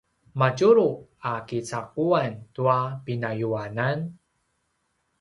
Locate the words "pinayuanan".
3.05-3.97